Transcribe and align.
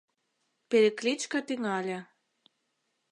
Перекличка 0.69 1.39
тӱҥале. 1.47 1.99